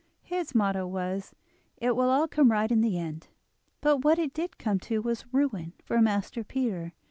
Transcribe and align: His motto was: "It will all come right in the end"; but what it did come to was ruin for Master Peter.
His 0.23 0.55
motto 0.55 0.87
was: 0.87 1.35
"It 1.77 1.95
will 1.95 2.09
all 2.09 2.27
come 2.27 2.51
right 2.51 2.71
in 2.71 2.81
the 2.81 2.97
end"; 2.97 3.27
but 3.81 3.97
what 4.03 4.17
it 4.17 4.33
did 4.33 4.57
come 4.57 4.79
to 4.79 4.99
was 4.99 5.31
ruin 5.31 5.73
for 5.83 6.01
Master 6.01 6.43
Peter. 6.43 6.93